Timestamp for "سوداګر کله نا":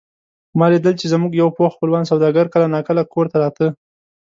2.11-2.79